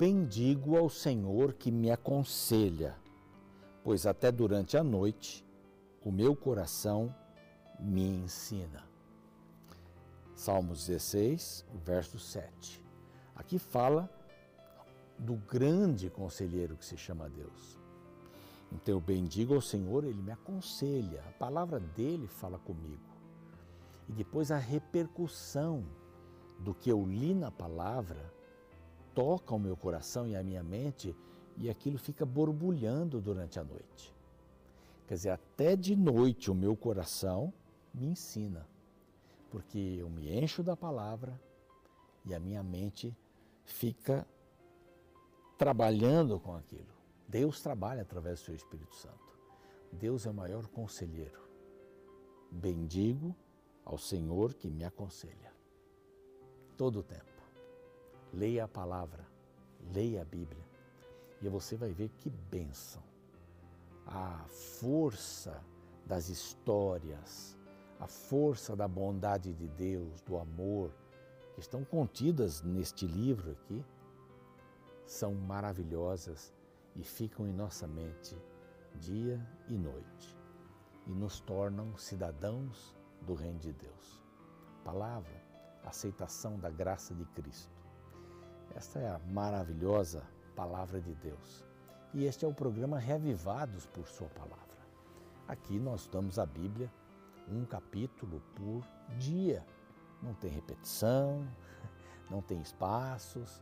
[0.00, 2.96] bendigo ao Senhor que me aconselha,
[3.84, 5.46] pois até durante a noite
[6.02, 7.14] o meu coração
[7.78, 8.82] me ensina.
[10.34, 12.82] Salmos 16, verso 7.
[13.36, 14.08] Aqui fala
[15.18, 17.78] do grande conselheiro que se chama Deus.
[18.72, 23.04] Então eu bendigo ao Senhor, ele me aconselha, a palavra dele fala comigo.
[24.08, 25.84] E depois a repercussão
[26.58, 28.39] do que eu li na palavra
[29.14, 31.14] toca o meu coração e a minha mente
[31.56, 34.14] e aquilo fica borbulhando durante a noite.
[35.06, 37.52] Quer dizer, até de noite o meu coração
[37.92, 38.66] me ensina,
[39.50, 41.40] porque eu me encho da palavra
[42.24, 43.16] e a minha mente
[43.64, 44.26] fica
[45.58, 46.88] trabalhando com aquilo.
[47.28, 49.38] Deus trabalha através do seu Espírito Santo.
[49.92, 51.40] Deus é o maior conselheiro.
[52.50, 53.34] Bendigo
[53.84, 55.52] ao Senhor que me aconselha.
[56.76, 57.29] Todo o tempo.
[58.32, 59.26] Leia a palavra,
[59.92, 60.64] leia a Bíblia
[61.42, 63.02] e você vai ver que bênção.
[64.06, 65.62] A força
[66.06, 67.56] das histórias,
[67.98, 70.92] a força da bondade de Deus, do amor,
[71.54, 73.84] que estão contidas neste livro aqui,
[75.06, 76.52] são maravilhosas
[76.94, 78.36] e ficam em nossa mente
[78.96, 80.36] dia e noite
[81.06, 84.22] e nos tornam cidadãos do Reino de Deus.
[84.84, 85.42] Palavra,
[85.84, 87.79] aceitação da graça de Cristo.
[88.74, 90.22] Esta é a maravilhosa
[90.54, 91.64] palavra de Deus.
[92.14, 94.58] E este é o programa Reavivados por Sua Palavra.
[95.48, 96.90] Aqui nós damos a Bíblia
[97.48, 98.84] um capítulo por
[99.18, 99.64] dia.
[100.22, 101.46] Não tem repetição,
[102.30, 103.60] não tem espaços,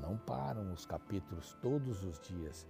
[0.00, 2.66] não param os capítulos todos os dias.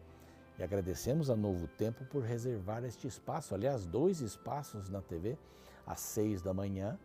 [0.58, 5.38] E agradecemos a Novo Tempo por reservar este espaço, aliás, dois espaços na TV,
[5.86, 6.98] às seis da manhã,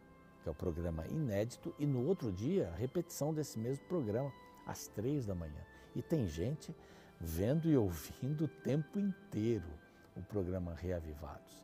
[0.43, 4.31] que é o programa inédito, e no outro dia, repetição desse mesmo programa,
[4.65, 5.63] às três da manhã.
[5.95, 6.75] E tem gente
[7.19, 9.67] vendo e ouvindo o tempo inteiro
[10.15, 11.63] o programa Reavivados.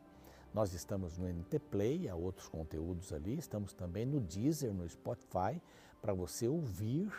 [0.52, 5.60] Nós estamos no NT Play, há outros conteúdos ali, estamos também no Deezer, no Spotify,
[6.00, 7.10] para você ouvir.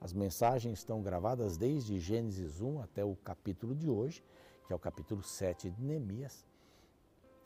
[0.00, 4.24] As mensagens estão gravadas desde Gênesis 1 até o capítulo de hoje,
[4.66, 6.46] que é o capítulo 7 de Neemias.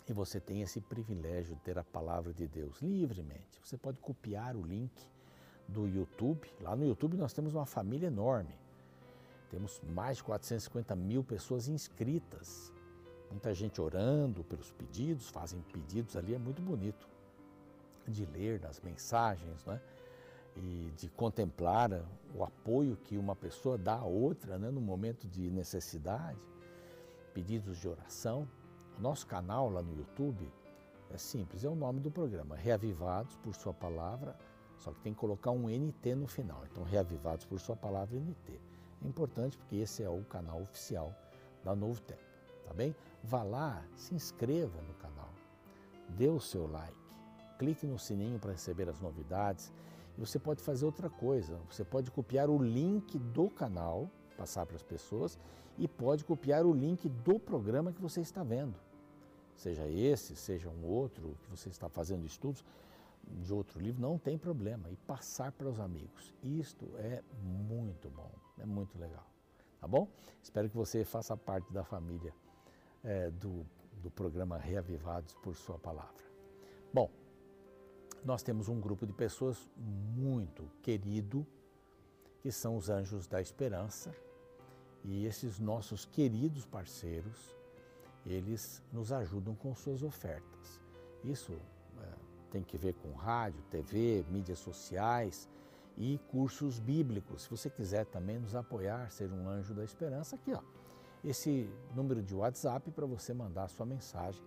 [0.08, 3.60] E você tem esse privilégio de ter a palavra de Deus livremente.
[3.64, 4.92] Você pode copiar o link
[5.68, 6.48] do YouTube.
[6.60, 8.54] Lá no YouTube nós temos uma família enorme.
[9.50, 12.72] Temos mais de 450 mil pessoas inscritas.
[13.30, 17.08] Muita gente orando pelos pedidos, fazem pedidos ali, é muito bonito
[18.06, 19.80] de ler nas mensagens, né?
[20.56, 21.90] E de contemplar
[22.34, 24.70] o apoio que uma pessoa dá a outra né?
[24.70, 26.40] no momento de necessidade,
[27.32, 28.46] pedidos de oração.
[28.98, 30.46] O nosso canal lá no YouTube
[31.10, 34.36] é simples, é o nome do programa, Reavivados por Sua Palavra,
[34.82, 36.64] só que tem que colocar um NT no final.
[36.70, 38.60] Então, Reavivados por Sua Palavra NT.
[39.04, 41.14] É importante porque esse é o canal oficial
[41.64, 42.20] da Novo Tempo,
[42.66, 42.94] tá bem?
[43.22, 45.30] Vá lá, se inscreva no canal,
[46.08, 46.96] dê o seu like,
[47.58, 49.72] clique no sininho para receber as novidades.
[50.18, 54.76] E você pode fazer outra coisa, você pode copiar o link do canal, passar para
[54.76, 55.38] as pessoas,
[55.78, 58.74] e pode copiar o link do programa que você está vendo.
[59.54, 62.64] Seja esse, seja um outro que você está fazendo estudos,
[63.26, 64.90] de outro livro, não tem problema.
[64.90, 66.34] E passar para os amigos.
[66.42, 69.26] Isto é muito bom, é muito legal.
[69.80, 70.08] Tá bom?
[70.42, 72.32] Espero que você faça parte da família
[73.02, 73.66] é, do,
[74.00, 76.22] do programa Reavivados por Sua Palavra.
[76.92, 77.10] Bom,
[78.24, 81.44] nós temos um grupo de pessoas muito querido,
[82.40, 84.14] que são os Anjos da Esperança.
[85.04, 87.56] E esses nossos queridos parceiros,
[88.24, 90.80] eles nos ajudam com suas ofertas.
[91.24, 91.58] Isso
[92.52, 95.48] tem que ver com rádio, TV, mídias sociais
[95.96, 97.44] e cursos bíblicos.
[97.44, 100.60] Se você quiser também nos apoiar, ser um anjo da esperança, aqui ó,
[101.24, 104.42] esse número de WhatsApp para você mandar a sua mensagem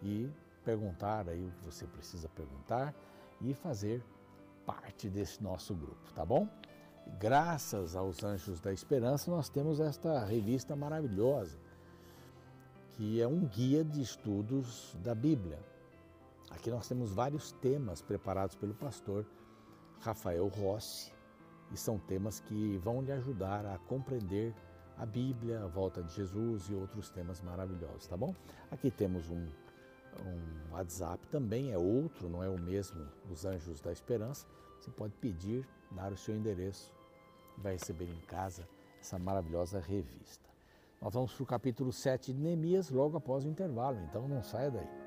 [0.00, 0.30] e
[0.64, 2.94] perguntar aí o que você precisa perguntar
[3.40, 4.04] e fazer
[4.64, 6.48] parte desse nosso grupo, tá bom?
[7.18, 11.58] Graças aos Anjos da Esperança, nós temos esta revista maravilhosa,
[12.92, 15.58] que é um guia de estudos da Bíblia.
[16.50, 19.24] Aqui nós temos vários temas preparados pelo pastor
[20.00, 21.12] Rafael Rossi,
[21.72, 24.54] e são temas que vão lhe ajudar a compreender
[24.96, 28.34] a Bíblia, a volta de Jesus e outros temas maravilhosos, tá bom?
[28.70, 29.46] Aqui temos um,
[30.26, 34.46] um WhatsApp também, é outro, não é o mesmo dos Anjos da Esperança.
[34.78, 36.92] Você pode pedir, dar o seu endereço
[37.56, 38.68] e vai receber em casa
[39.00, 40.50] essa maravilhosa revista.
[41.00, 44.70] Nós vamos para o capítulo 7 de Neemias logo após o intervalo, então não saia
[44.70, 44.99] daí.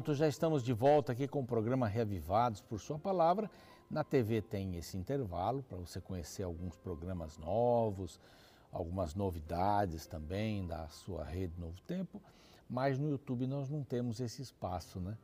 [0.00, 3.50] Pronto, já estamos de volta aqui com o programa Reavivados por Sua Palavra.
[3.90, 8.18] Na TV tem esse intervalo para você conhecer alguns programas novos,
[8.72, 12.18] algumas novidades também da sua rede Novo Tempo,
[12.66, 15.18] mas no YouTube nós não temos esse espaço, né?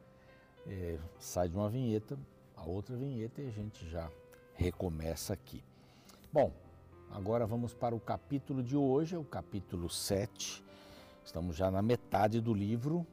[0.66, 2.18] É, sai de uma vinheta,
[2.54, 4.10] a outra vinheta e a gente já
[4.52, 5.64] recomeça aqui.
[6.30, 6.52] Bom,
[7.10, 10.62] agora vamos para o capítulo de hoje, é o capítulo 7.
[11.24, 13.06] Estamos já na metade do livro,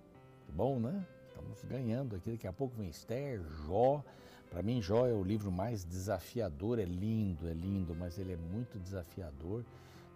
[0.50, 1.08] bom, né?
[1.44, 4.02] Estamos ganhando aqui, daqui a pouco vem Esther, Jó.
[4.50, 8.38] Para mim, Jó é o livro mais desafiador, é lindo, é lindo, mas ele é
[8.38, 9.66] muito desafiador.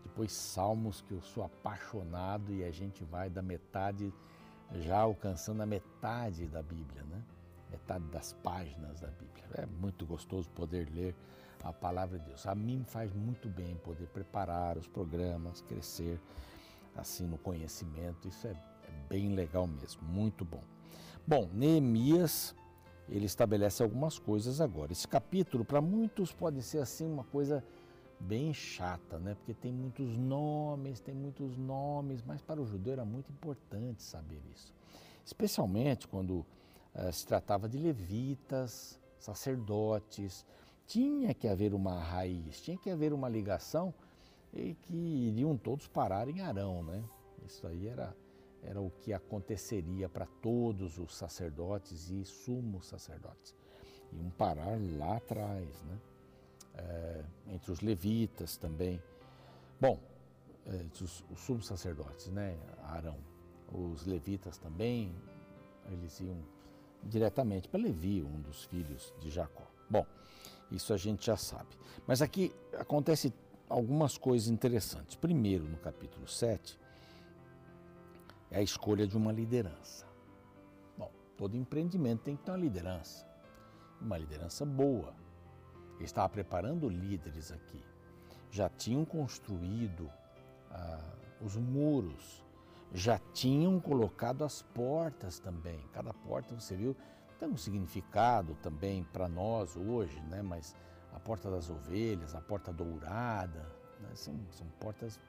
[0.04, 4.14] Depois Salmos, que eu sou apaixonado e a gente vai da metade,
[4.76, 7.22] já alcançando a metade da Bíblia, né?
[7.72, 9.44] Metade das páginas da Bíblia.
[9.56, 11.14] É muito gostoso poder ler
[11.62, 12.48] a palavra de Deus.
[12.48, 16.20] A mim faz muito bem poder preparar os programas, crescer
[16.96, 18.30] assim no conhecimento.
[18.30, 20.64] Isso é, é bem legal mesmo, muito bom.
[21.30, 22.56] Bom, Neemias,
[23.10, 24.94] ele estabelece algumas coisas agora.
[24.94, 27.62] Esse capítulo, para muitos, pode ser assim uma coisa
[28.18, 29.36] bem chata, né?
[29.36, 34.40] Porque tem muitos nomes, tem muitos nomes, mas para o judeu era muito importante saber
[34.56, 34.74] isso.
[35.26, 36.46] Especialmente quando
[36.96, 40.46] uh, se tratava de levitas, sacerdotes,
[40.86, 43.94] tinha que haver uma raiz, tinha que haver uma ligação
[44.54, 47.04] e que iriam todos parar em Arão, né?
[47.46, 48.16] Isso aí era
[48.64, 53.56] era o que aconteceria para todos os sacerdotes e sumos sacerdotes.
[54.12, 56.00] Iam parar lá atrás, né?
[56.74, 59.02] É, entre os levitas também.
[59.80, 60.00] Bom,
[60.66, 62.58] é, os, os sumos sacerdotes, né?
[62.84, 63.18] Arão.
[63.72, 65.14] Os levitas também,
[65.92, 66.38] eles iam
[67.04, 69.68] diretamente para Levi, um dos filhos de Jacó.
[69.90, 70.06] Bom,
[70.72, 71.78] isso a gente já sabe.
[72.06, 73.34] Mas aqui acontece
[73.70, 75.16] algumas coisas interessantes.
[75.16, 76.80] Primeiro, no capítulo 7,
[78.52, 80.06] é a escolha de uma liderança.
[80.98, 83.26] Bom, todo empreendimento tem que ter uma liderança,
[84.02, 85.14] uma liderança boa.
[85.96, 87.84] Ele estava preparando líderes aqui.
[88.52, 90.10] Já tinham construído
[90.72, 92.44] ah, os muros,
[92.94, 95.80] já tinham colocado as portas também.
[95.92, 96.96] Cada porta, você viu,
[97.40, 100.42] tem um significado também para nós hoje, né?
[100.42, 100.76] mas
[101.14, 103.60] a porta das ovelhas, a porta dourada,
[104.00, 104.10] né?
[104.16, 105.20] são, são portas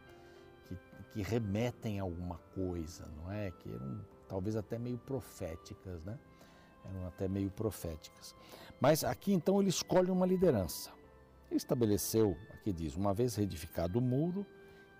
[0.68, 0.78] que,
[1.12, 3.50] que remetem a alguma coisa, não é?
[3.50, 6.18] Que eram talvez até meio proféticas, né?
[6.84, 8.34] Eram até meio proféticas.
[8.80, 10.90] Mas aqui então ele escolhe uma liderança.
[11.50, 14.46] Ele estabeleceu, aqui diz, uma vez reedificado o muro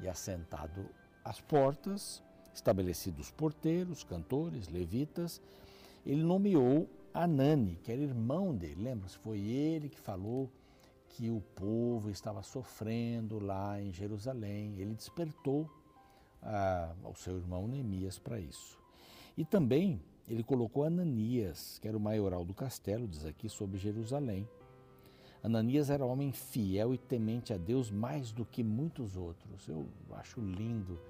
[0.01, 0.89] e assentado
[1.25, 2.23] as portas,
[2.55, 5.41] estabelecidos porteiros, cantores, levitas,
[6.07, 8.83] ele nomeou Anani, que era irmão dele.
[8.83, 9.19] Lembra-se?
[9.19, 10.51] Foi ele que falou
[11.11, 14.75] que o povo estava sofrendo lá em Jerusalém.
[14.79, 15.69] Ele despertou
[16.43, 18.79] ah, ao seu irmão Neemias para isso.
[19.37, 24.49] E também ele colocou Ananias, que era o maioral do castelo, diz aqui, sobre Jerusalém.
[25.43, 29.67] Ananias era homem fiel e temente a Deus mais do que muitos outros.
[29.69, 31.01] Eu acho lindo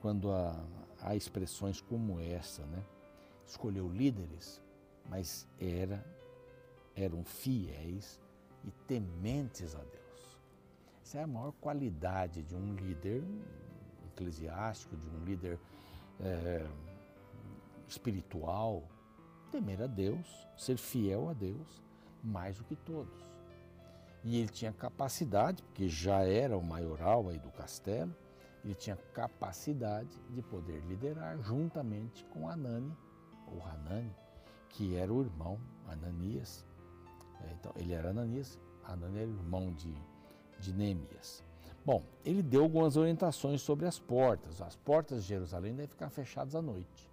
[0.00, 0.62] quando há,
[1.00, 2.82] há expressões como essa, né?
[3.46, 4.60] Escolheu líderes,
[5.08, 6.04] mas era,
[6.94, 8.20] eram fiéis
[8.64, 10.40] e tementes a Deus.
[11.02, 13.24] Essa é a maior qualidade de um líder
[14.06, 15.58] eclesiástico, de um líder
[16.20, 16.66] é,
[17.88, 18.84] espiritual.
[19.50, 21.82] Temer a Deus, ser fiel a Deus,
[22.22, 23.30] mais do que todos.
[24.22, 28.14] E ele tinha capacidade, porque já era o maioral aí do castelo,
[28.62, 32.94] ele tinha capacidade de poder liderar juntamente com Anani,
[33.46, 34.14] ou Hanani,
[34.68, 36.64] que era o irmão Ananias,
[37.52, 39.94] então, ele era Ananias, Ananias era irmão de,
[40.58, 41.44] de Neemias.
[41.84, 44.60] Bom, ele deu algumas orientações sobre as portas.
[44.60, 47.10] As portas de Jerusalém devem ficar fechadas à noite.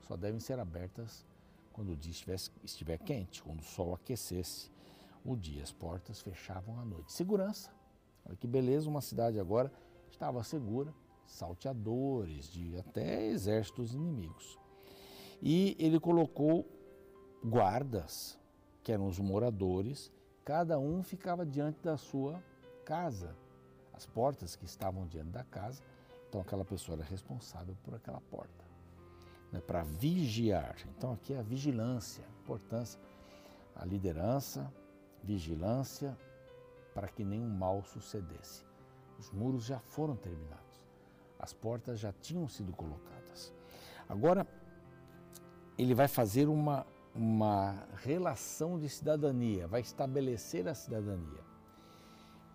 [0.00, 1.24] Só devem ser abertas
[1.72, 4.70] quando o dia estiver, estiver quente, quando o sol aquecesse
[5.24, 5.62] o dia.
[5.62, 7.12] As portas fechavam à noite.
[7.12, 7.70] Segurança.
[8.26, 9.72] Olha que beleza, uma cidade agora
[10.10, 10.92] estava segura,
[11.26, 14.58] salteadores, de até exércitos inimigos.
[15.40, 16.66] E ele colocou
[17.42, 18.38] guardas
[18.82, 20.12] que eram os moradores,
[20.44, 22.42] cada um ficava diante da sua
[22.84, 23.36] casa,
[23.92, 25.82] as portas que estavam diante da casa,
[26.28, 28.64] então aquela pessoa era responsável por aquela porta,
[29.52, 30.76] né, para vigiar.
[30.96, 33.00] Então aqui é a vigilância, a importância,
[33.74, 34.72] a liderança,
[35.22, 36.16] vigilância,
[36.94, 38.64] para que nenhum mal sucedesse.
[39.18, 40.86] Os muros já foram terminados,
[41.38, 43.52] as portas já tinham sido colocadas.
[44.08, 44.46] Agora,
[45.76, 51.40] ele vai fazer uma uma relação de cidadania, vai estabelecer a cidadania.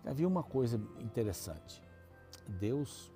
[0.04, 1.82] Havia uma coisa interessante.
[2.48, 3.12] Deus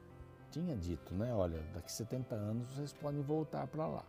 [0.51, 1.33] tinha dito, né?
[1.33, 4.05] Olha, daqui 70 anos vocês podem voltar para lá.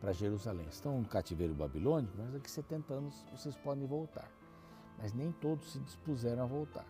[0.00, 0.66] para Jerusalém.
[0.68, 4.30] Estão no cativeiro babilônico, mas daqui a 70 anos vocês podem voltar.
[4.96, 6.86] Mas nem todos se dispuseram a voltar.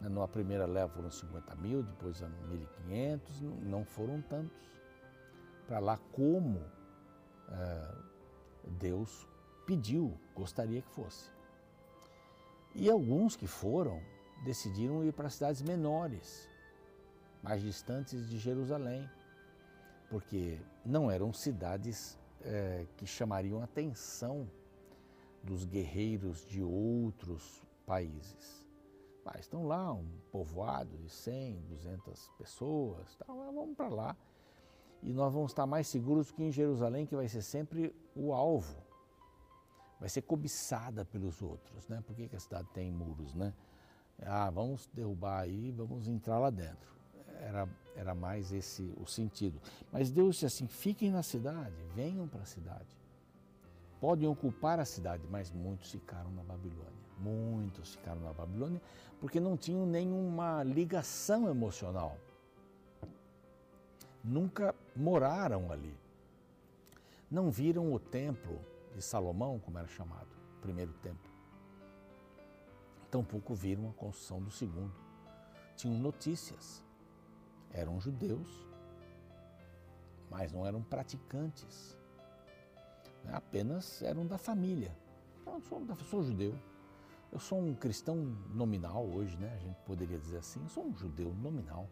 [0.00, 3.20] Na primeira leva foram 50 mil, depois 1.500,
[3.62, 4.60] não foram tantos.
[5.66, 6.60] Para lá como
[7.48, 7.94] é,
[8.66, 9.26] Deus
[9.66, 11.30] pediu, gostaria que fosse.
[12.74, 14.02] E alguns que foram
[14.44, 16.50] decidiram ir para cidades menores,
[17.42, 19.08] mais distantes de Jerusalém,
[20.08, 24.48] porque não eram cidades é, que chamariam a atenção
[25.42, 28.66] dos guerreiros de outros países.
[29.24, 34.16] Mas estão lá, um povoado de 100, 200 pessoas, tá, vamos para lá.
[35.04, 38.82] E nós vamos estar mais seguros que em Jerusalém, que vai ser sempre o alvo.
[40.00, 42.02] Vai ser cobiçada pelos outros, né?
[42.06, 43.52] Por que, que a cidade tem muros, né?
[44.22, 46.90] Ah, vamos derrubar aí, vamos entrar lá dentro.
[47.40, 49.60] Era, era mais esse o sentido.
[49.92, 52.98] Mas Deus disse assim: fiquem na cidade, venham para a cidade.
[54.00, 57.04] Podem ocupar a cidade, mas muitos ficaram na Babilônia.
[57.18, 58.80] Muitos ficaram na Babilônia
[59.20, 62.18] porque não tinham nenhuma ligação emocional.
[64.24, 65.94] Nunca moraram ali.
[67.30, 68.58] Não viram o templo
[68.94, 71.30] de Salomão, como era chamado, o primeiro templo.
[73.10, 74.94] Tampouco viram a construção do segundo.
[75.76, 76.82] Tinham notícias.
[77.70, 78.48] Eram judeus,
[80.30, 81.98] mas não eram praticantes.
[83.32, 84.96] Apenas eram da família.
[85.44, 86.54] Eu sou, sou judeu.
[87.32, 88.16] Eu sou um cristão
[88.54, 89.52] nominal hoje, né?
[89.54, 90.62] A gente poderia dizer assim.
[90.62, 91.88] Eu sou um judeu nominal.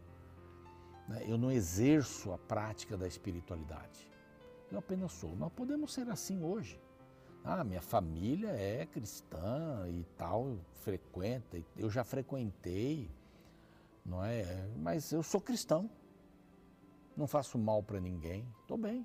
[1.08, 1.24] Né?
[1.26, 4.10] Eu não exerço a prática da espiritualidade.
[4.70, 5.36] Eu apenas sou.
[5.36, 6.80] Nós podemos ser assim hoje.
[7.44, 13.10] Ah, minha família é cristã e tal, frequenta, eu já frequentei,
[14.06, 14.68] não é?
[14.76, 15.90] Mas eu sou cristão,
[17.16, 19.04] não faço mal para ninguém, estou bem.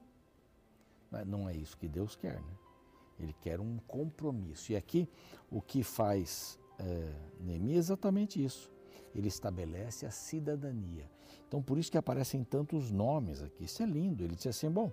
[1.25, 2.57] Não é isso que Deus quer, né?
[3.19, 4.71] Ele quer um compromisso.
[4.71, 5.09] E aqui
[5.49, 8.71] o que faz é, Neemias é exatamente isso.
[9.17, 11.09] Ele estabelece a cidadania.
[11.47, 13.63] Então por isso que aparecem tantos nomes aqui.
[13.63, 14.23] Isso é lindo.
[14.23, 14.91] Ele diz assim: bom,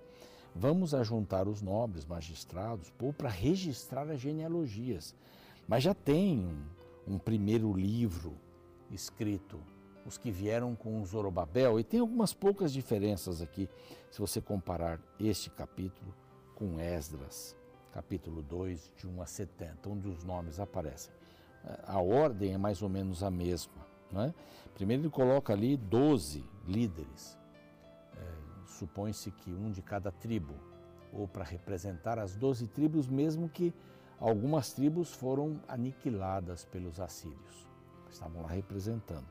[0.53, 5.13] vamos ajuntar os nobres, magistrados, para registrar as genealogias.
[5.67, 8.35] Mas já tem um, um primeiro livro
[8.91, 9.59] escrito,
[10.05, 13.67] os que vieram com Zorobabel, e tem algumas poucas diferenças aqui,
[14.11, 16.13] se você comparar este capítulo
[16.53, 17.55] com Esdras,
[17.91, 21.13] capítulo 2, de 1 a 70, onde os nomes aparecem.
[21.85, 23.84] A ordem é mais ou menos a mesma.
[24.13, 24.33] É?
[24.73, 27.37] Primeiro ele coloca ali 12 líderes,
[28.65, 30.53] supõe-se que um de cada tribo,
[31.13, 33.73] ou para representar as doze tribos, mesmo que
[34.19, 37.67] algumas tribos foram aniquiladas pelos assírios,
[38.09, 39.25] estavam lá representando.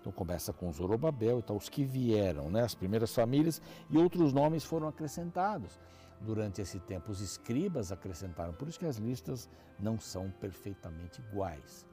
[0.00, 4.32] Então começa com Zorobabel e tal, os que vieram, né, as primeiras famílias, e outros
[4.32, 5.78] nomes foram acrescentados.
[6.20, 11.84] Durante esse tempo, os escribas acrescentaram, por isso que as listas não são perfeitamente iguais.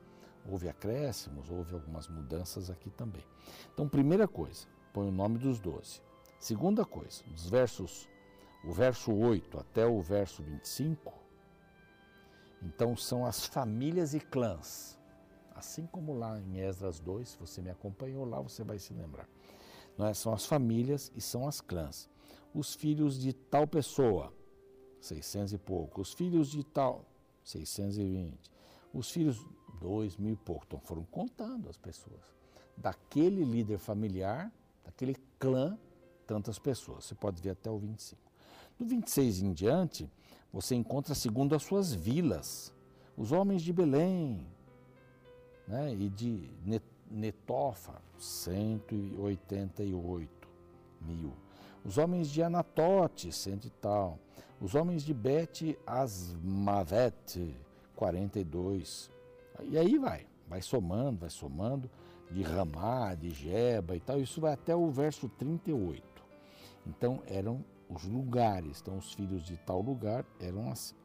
[0.50, 3.24] Houve acréscimos, houve algumas mudanças aqui também.
[3.74, 6.02] Então, primeira coisa, põe o nome dos doze.
[6.40, 8.10] Segunda coisa, dos versos,
[8.66, 11.14] o verso 8 até o verso 25,
[12.62, 15.00] então são as famílias e clãs.
[15.56, 19.30] Assim como lá em Esdras 2, se você me acompanhou lá, você vai se lembrar.
[19.98, 20.14] Não é?
[20.14, 22.10] São as famílias e são as clãs.
[22.54, 24.34] Os filhos de tal pessoa,
[25.00, 26.02] 600 e pouco.
[26.02, 27.06] Os filhos de tal,
[27.44, 28.52] 620.
[28.94, 29.46] Os filhos,
[29.84, 30.64] dois mil e pouco.
[30.66, 32.22] Então foram contando as pessoas.
[32.78, 34.50] Daquele líder familiar,
[34.84, 35.78] daquele clã,
[36.26, 37.04] tantas pessoas.
[37.04, 38.22] Você pode ver até o 25.
[38.80, 40.10] Do 26 em diante,
[40.52, 42.74] você encontra segundo as suas vilas,
[43.18, 44.48] os homens de Belém
[45.68, 46.50] né, e de
[47.12, 50.48] Netofa, 188
[51.02, 51.34] mil.
[51.84, 54.18] Os homens de Anatote, cento e tal.
[54.62, 57.54] Os homens de Bet Asmavet,
[57.96, 59.12] 42.
[59.62, 61.90] E aí vai, vai somando, vai somando,
[62.32, 64.20] de Ramá, de Jeba e tal.
[64.20, 66.04] Isso vai até o verso 38.
[66.86, 70.96] Então eram os lugares, então os filhos de tal lugar eram assim.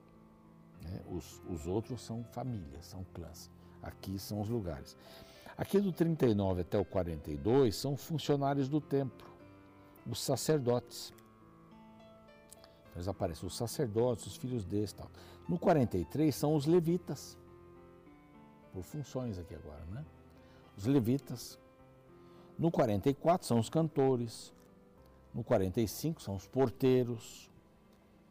[0.83, 1.01] Né?
[1.11, 3.51] Os, os outros são famílias, são clãs.
[3.83, 4.97] Aqui são os lugares.
[5.57, 9.27] Aqui do 39 até o 42 são funcionários do templo,
[10.07, 11.13] os sacerdotes.
[12.83, 15.11] Então, eles aparecem os sacerdotes, os filhos desse tal.
[15.49, 17.37] No 43 são os levitas,
[18.73, 20.05] por funções aqui agora, né?
[20.77, 21.59] Os levitas.
[22.59, 24.53] No 44 são os cantores,
[25.33, 27.51] no 45 são os porteiros,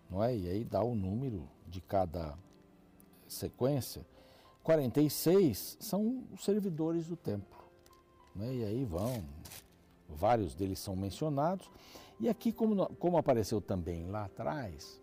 [0.10, 0.36] não é?
[0.36, 2.38] E aí dá o número de cada
[3.28, 4.06] sequência.
[4.64, 7.58] 46 são os servidores do templo.
[8.36, 8.56] Né?
[8.56, 9.24] E aí vão,
[10.10, 11.70] vários deles são mencionados.
[12.20, 15.02] E aqui, como, como apareceu também lá atrás,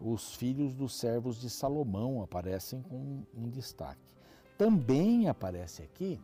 [0.00, 4.14] os filhos dos servos de Salomão aparecem com um destaque.
[4.60, 6.20] Também aparece aqui,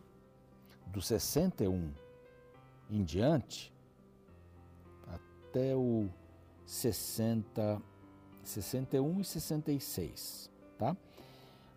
[0.88, 1.90] do 61
[2.90, 3.72] em diante,
[5.06, 6.10] até o
[6.66, 7.80] 60,
[8.44, 10.94] 61 e 66, tá?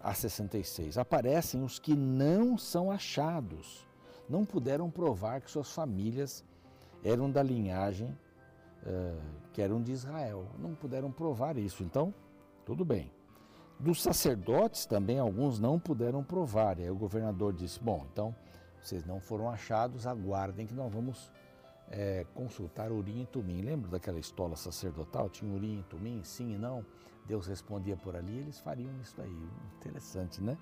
[0.01, 0.97] A 66.
[0.97, 3.87] Aparecem os que não são achados,
[4.27, 6.43] não puderam provar que suas famílias
[7.05, 8.09] eram da linhagem
[8.83, 10.45] uh, que eram de Israel.
[10.57, 11.83] Não puderam provar isso.
[11.83, 12.13] Então,
[12.65, 13.09] tudo bem.
[13.79, 16.79] Dos sacerdotes também alguns não puderam provar.
[16.79, 18.35] E aí o governador disse: Bom, então
[18.81, 21.31] vocês não foram achados, aguardem que nós vamos
[21.89, 23.61] é, consultar Urim e Tumim.
[23.61, 25.29] Lembra daquela estola sacerdotal?
[25.29, 26.85] Tinha Urim e Tumim, sim e não.
[27.25, 29.49] Deus respondia por ali, eles fariam isso aí.
[29.77, 30.57] Interessante, né?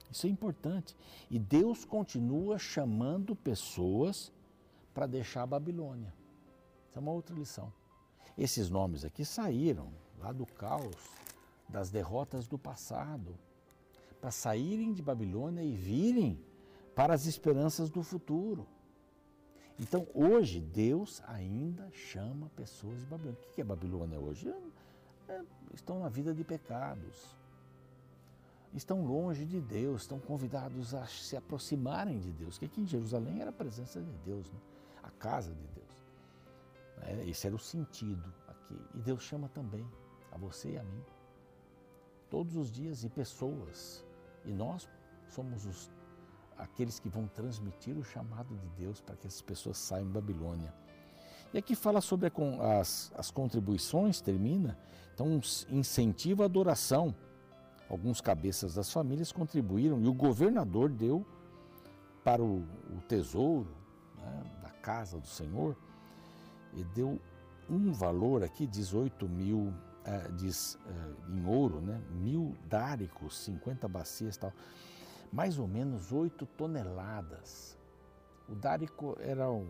[0.10, 0.96] Isso é importante.
[1.30, 4.32] E Deus continua chamando pessoas
[4.94, 6.14] para deixar a Babilônia.
[6.90, 7.72] Essa é uma outra lição.
[8.38, 10.96] Esses nomes aqui saíram lá do caos,
[11.68, 13.38] das derrotas do passado,
[14.20, 16.40] para saírem de Babilônia e virem
[16.96, 18.68] para as esperanças do futuro.
[19.80, 23.40] Então, hoje, Deus ainda chama pessoas de Babilônia.
[23.42, 24.54] O que é Babilônia hoje?
[25.28, 25.42] É,
[25.74, 27.36] estão na vida de pecados,
[28.74, 33.42] estão longe de Deus, estão convidados a se aproximarem de Deus, que aqui em Jerusalém
[33.42, 34.60] era a presença de Deus, né?
[35.02, 35.82] a casa de Deus.
[37.02, 38.80] É, esse era o sentido aqui.
[38.94, 39.88] E Deus chama também
[40.32, 41.04] a você e a mim,
[42.30, 44.06] todos os dias, e pessoas.
[44.46, 44.88] E nós
[45.28, 45.92] somos os,
[46.58, 50.74] aqueles que vão transmitir o chamado de Deus para que essas pessoas saiam da Babilônia.
[51.54, 52.32] E aqui fala sobre
[52.80, 54.78] as, as contribuições, termina.
[55.14, 57.14] Então, incentiva a adoração
[57.92, 61.26] alguns cabeças das famílias contribuíram e o governador deu
[62.24, 62.60] para o,
[62.90, 63.76] o tesouro
[64.18, 65.76] né, da casa do Senhor
[66.74, 67.20] e deu
[67.70, 69.74] um valor aqui, 18 mil,
[70.06, 74.54] eh, diz eh, em ouro, né, mil dáricos, 50 bacias tal,
[75.32, 77.78] mais ou menos 8 toneladas.
[78.50, 79.68] O dárico era o,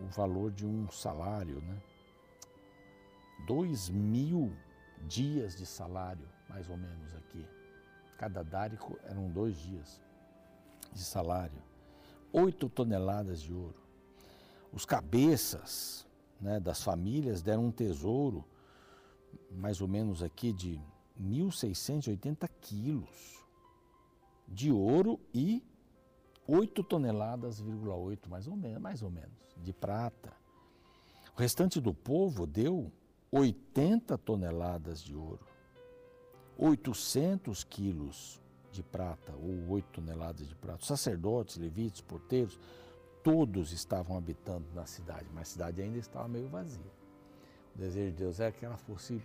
[0.00, 1.82] o valor de um salário, né?
[3.46, 4.52] 2 mil
[5.06, 7.46] dias de salário, mais ou menos aqui.
[8.16, 10.00] Cada dárico eram dois dias
[10.92, 11.62] de salário.
[12.32, 13.82] Oito toneladas de ouro.
[14.72, 16.06] Os cabeças
[16.40, 18.42] né, das famílias deram um tesouro,
[19.50, 20.80] mais ou menos aqui de
[21.20, 23.45] 1.680 quilos
[24.46, 25.62] de ouro e
[26.46, 30.32] 8 toneladas, 8, mais ou menos, mais ou menos, de prata.
[31.36, 32.90] O restante do povo deu
[33.30, 35.44] 80 toneladas de ouro,
[36.56, 40.84] 800 quilos de prata, ou 8 toneladas de prata.
[40.84, 42.58] Sacerdotes, levitas, porteiros,
[43.22, 46.92] todos estavam habitando na cidade, mas a cidade ainda estava meio vazia.
[47.74, 49.20] O desejo de Deus era que ela fosse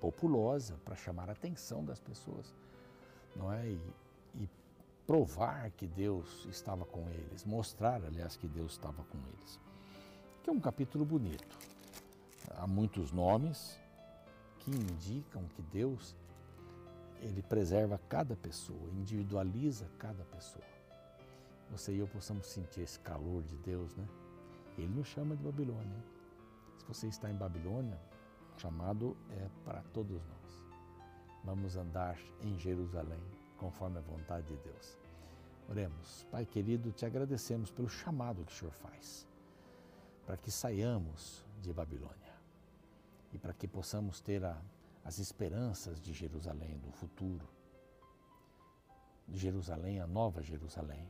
[0.00, 2.54] populosa para chamar a atenção das pessoas,
[3.36, 3.68] não é?
[3.68, 3.80] E,
[4.36, 4.48] e
[5.10, 9.58] provar que Deus estava com eles, mostrar, aliás, que Deus estava com eles.
[10.40, 11.58] Que é um capítulo bonito
[12.56, 13.76] há muitos nomes
[14.60, 16.14] que indicam que Deus
[17.20, 20.64] ele preserva cada pessoa, individualiza cada pessoa.
[21.72, 24.06] Você e eu possamos sentir esse calor de Deus, né?
[24.78, 26.04] Ele nos chama de Babilônia.
[26.78, 27.98] Se você está em Babilônia,
[28.56, 30.60] o chamado é para todos nós.
[31.42, 33.24] Vamos andar em Jerusalém,
[33.58, 34.99] conforme a vontade de Deus.
[35.70, 36.26] Oremos.
[36.32, 39.24] Pai querido, te agradecemos pelo chamado que o Senhor faz,
[40.26, 42.34] para que saiamos de Babilônia
[43.32, 44.60] e para que possamos ter a,
[45.04, 47.48] as esperanças de Jerusalém, do futuro.
[49.28, 51.08] Jerusalém, a nova Jerusalém.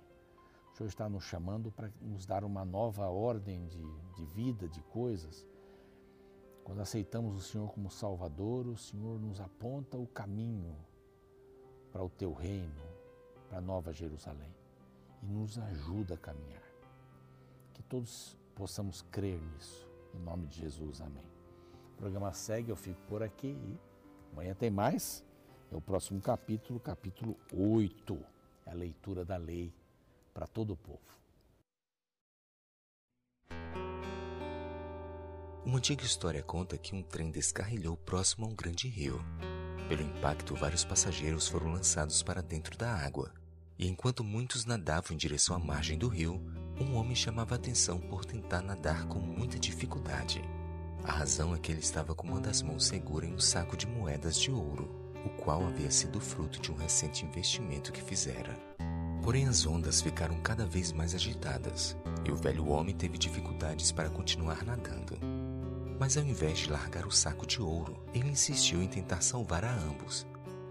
[0.70, 3.82] O Senhor está nos chamando para nos dar uma nova ordem de,
[4.14, 5.46] de vida, de coisas.
[6.64, 10.76] Quando aceitamos o Senhor como Salvador, o Senhor nos aponta o caminho
[11.90, 12.89] para o teu reino,
[13.50, 14.54] para nova Jerusalém
[15.20, 16.62] e nos ajuda a caminhar.
[17.74, 19.90] Que todos possamos crer nisso.
[20.14, 21.26] Em nome de Jesus, amém.
[21.94, 23.78] O programa segue, eu fico por aqui e
[24.32, 25.24] amanhã tem mais.
[25.70, 28.18] É o próximo capítulo, capítulo 8.
[28.66, 29.74] É a leitura da lei
[30.32, 31.00] para todo o povo.
[35.64, 39.20] Uma antiga história conta que um trem descarrilhou próximo a um grande rio.
[39.88, 43.39] Pelo impacto, vários passageiros foram lançados para dentro da água.
[43.80, 46.38] E enquanto muitos nadavam em direção à margem do rio,
[46.78, 50.44] um homem chamava a atenção por tentar nadar com muita dificuldade.
[51.02, 53.86] A razão é que ele estava com uma das mãos segura em um saco de
[53.86, 54.86] moedas de ouro,
[55.24, 58.54] o qual havia sido fruto de um recente investimento que fizera.
[59.22, 64.10] Porém, as ondas ficaram cada vez mais agitadas e o velho homem teve dificuldades para
[64.10, 65.16] continuar nadando.
[65.98, 69.72] Mas ao invés de largar o saco de ouro, ele insistiu em tentar salvar a
[69.72, 70.26] ambos,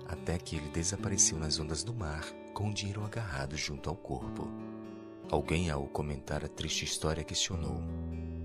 [0.08, 2.24] até que ele desapareceu nas ondas do mar
[2.60, 4.46] com o dinheiro agarrado junto ao corpo.
[5.32, 7.82] Alguém, ao comentar a triste história, questionou: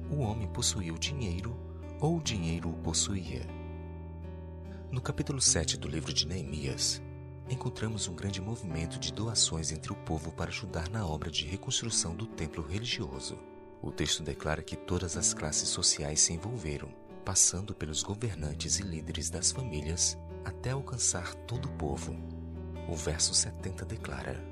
[0.08, 1.58] O homem possuía o dinheiro
[2.00, 3.44] ou o dinheiro o possuía?
[4.88, 7.02] No capítulo 7 do livro de Neemias,
[7.50, 12.14] encontramos um grande movimento de doações entre o povo para ajudar na obra de reconstrução
[12.14, 13.36] do templo religioso.
[13.82, 16.88] O texto declara que todas as classes sociais se envolveram,
[17.24, 22.33] passando pelos governantes e líderes das famílias até alcançar todo o povo.
[22.88, 24.44] O verso 70 declara: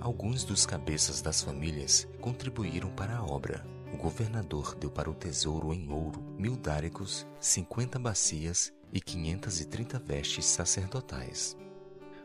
[0.00, 3.64] Alguns dos cabeças das famílias contribuíram para a obra.
[3.92, 9.64] O governador deu para o tesouro em ouro mil dáricos, cinquenta bacias e quinhentas e
[9.64, 11.56] trinta vestes sacerdotais.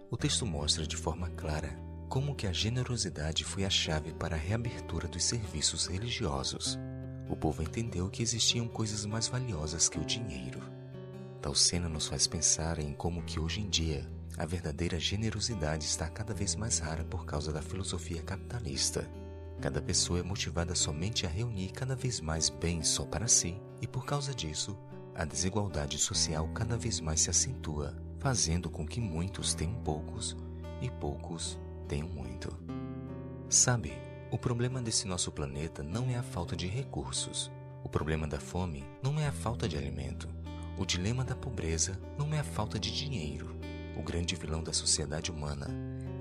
[0.10, 1.78] O texto mostra de forma clara
[2.10, 6.78] como que a generosidade foi a chave para a reabertura dos serviços religiosos.
[7.28, 10.62] O povo entendeu que existiam coisas mais valiosas que o dinheiro.
[11.41, 16.10] Tal cena nos faz pensar em como que hoje em dia a verdadeira generosidade está
[16.10, 19.10] cada vez mais rara por causa da filosofia capitalista.
[19.62, 23.88] Cada pessoa é motivada somente a reunir cada vez mais bens só para si, e
[23.88, 24.78] por causa disso,
[25.15, 30.36] a desigualdade social cada vez mais se acentua, fazendo com que muitos tenham poucos
[30.82, 32.58] e poucos tenham muito.
[33.48, 33.93] Sabe,
[34.32, 37.52] o problema desse nosso planeta não é a falta de recursos.
[37.84, 40.28] O problema da fome não é a falta de alimento.
[40.76, 43.62] O dilema da pobreza não é a falta de dinheiro.
[43.95, 45.67] O grande vilão da sociedade humana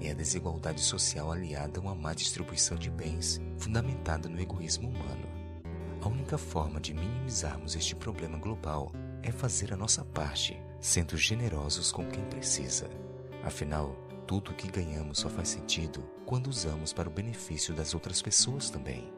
[0.00, 5.26] é a desigualdade social aliada a uma má distribuição de bens, fundamentada no egoísmo humano.
[6.02, 11.92] A única forma de minimizarmos este problema global é fazer a nossa parte, sendo generosos
[11.92, 12.90] com quem precisa.
[13.44, 18.20] Afinal, tudo o que ganhamos só faz sentido quando usamos para o benefício das outras
[18.20, 19.12] pessoas também.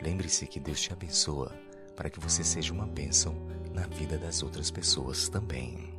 [0.00, 1.52] Lembre-se que Deus te abençoa
[1.96, 3.34] para que você seja uma bênção
[3.72, 5.93] na vida das outras pessoas também.